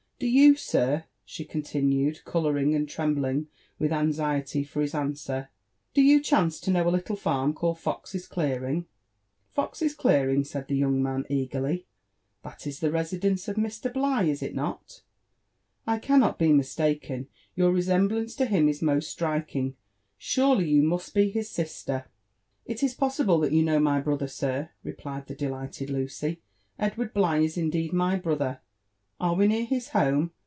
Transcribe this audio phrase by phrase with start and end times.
[0.23, 3.47] ''Do you, sir," she continued, colouring and trembling
[3.79, 5.49] with anxiety for his answer,
[5.95, 8.85] —do you chance to know a little farm called Fox's clearing?""
[9.55, 11.87] Fox's clearing?" said the young man eagerly;
[12.43, 13.91] "that is the resi dence of Mr.
[13.91, 15.01] Bligh— is it not?
[15.87, 19.75] I cannot be mistaken, your resem blance to him is most striking,—
[20.19, 22.07] surely, you must be his sister f
[22.47, 26.37] '* Is it possible that you know my brother, sir?" replied the delighted Liicy.
[26.77, 28.59] "Edward Bligh is indeed my brother.
[29.19, 30.31] Are we near his home?